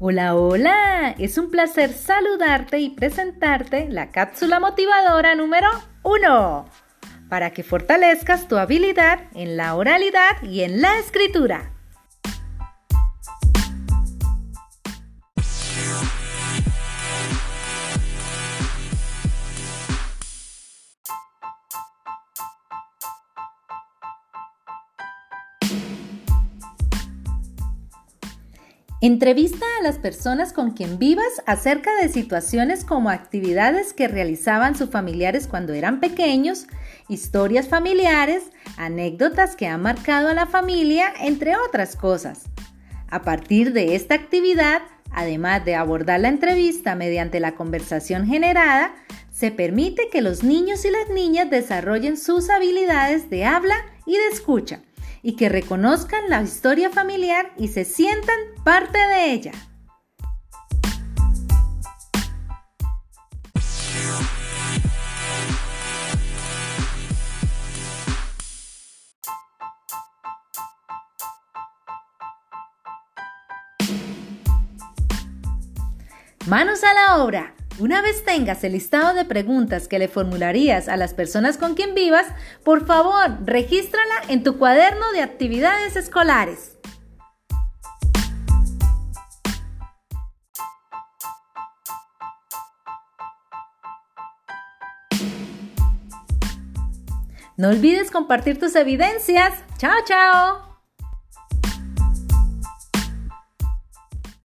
Hola, 0.00 0.36
hola, 0.36 1.16
es 1.18 1.38
un 1.38 1.50
placer 1.50 1.92
saludarte 1.92 2.78
y 2.78 2.90
presentarte 2.90 3.88
la 3.88 4.12
cápsula 4.12 4.60
motivadora 4.60 5.34
número 5.34 5.66
1 6.04 6.66
para 7.28 7.50
que 7.50 7.64
fortalezcas 7.64 8.46
tu 8.46 8.58
habilidad 8.58 9.22
en 9.34 9.56
la 9.56 9.74
oralidad 9.74 10.40
y 10.44 10.60
en 10.60 10.82
la 10.82 11.00
escritura. 11.00 11.72
Entrevista 29.00 29.64
a 29.78 29.84
las 29.84 29.96
personas 29.96 30.52
con 30.52 30.72
quien 30.72 30.98
vivas 30.98 31.40
acerca 31.46 31.94
de 32.02 32.08
situaciones 32.08 32.84
como 32.84 33.10
actividades 33.10 33.92
que 33.92 34.08
realizaban 34.08 34.74
sus 34.74 34.90
familiares 34.90 35.46
cuando 35.46 35.72
eran 35.72 36.00
pequeños, 36.00 36.66
historias 37.08 37.68
familiares, 37.68 38.50
anécdotas 38.76 39.54
que 39.54 39.68
han 39.68 39.82
marcado 39.82 40.26
a 40.26 40.34
la 40.34 40.46
familia, 40.46 41.12
entre 41.20 41.54
otras 41.56 41.94
cosas. 41.94 42.46
A 43.08 43.22
partir 43.22 43.72
de 43.72 43.94
esta 43.94 44.16
actividad, 44.16 44.82
además 45.12 45.64
de 45.64 45.76
abordar 45.76 46.18
la 46.18 46.28
entrevista 46.28 46.96
mediante 46.96 47.38
la 47.38 47.54
conversación 47.54 48.26
generada, 48.26 48.96
se 49.30 49.52
permite 49.52 50.08
que 50.10 50.22
los 50.22 50.42
niños 50.42 50.84
y 50.84 50.90
las 50.90 51.08
niñas 51.10 51.48
desarrollen 51.48 52.16
sus 52.16 52.50
habilidades 52.50 53.30
de 53.30 53.44
habla 53.44 53.76
y 54.06 54.16
de 54.16 54.26
escucha 54.32 54.80
y 55.22 55.36
que 55.36 55.48
reconozcan 55.48 56.28
la 56.28 56.42
historia 56.42 56.90
familiar 56.90 57.52
y 57.56 57.68
se 57.68 57.84
sientan 57.84 58.36
parte 58.64 58.98
de 58.98 59.32
ella. 59.32 59.52
Manos 76.46 76.82
a 76.82 76.94
la 76.94 77.22
obra. 77.22 77.57
Una 77.80 78.02
vez 78.02 78.24
tengas 78.24 78.64
el 78.64 78.72
listado 78.72 79.14
de 79.14 79.24
preguntas 79.24 79.86
que 79.86 80.00
le 80.00 80.08
formularías 80.08 80.88
a 80.88 80.96
las 80.96 81.14
personas 81.14 81.58
con 81.58 81.74
quien 81.74 81.94
vivas, 81.94 82.26
por 82.64 82.84
favor, 82.84 83.38
regístrala 83.44 84.14
en 84.28 84.42
tu 84.42 84.58
cuaderno 84.58 85.12
de 85.12 85.22
actividades 85.22 85.94
escolares. 85.94 86.76
No 97.56 97.68
olvides 97.68 98.10
compartir 98.10 98.58
tus 98.58 98.74
evidencias. 98.74 99.52
Chao, 99.78 99.98
chao. 100.04 100.67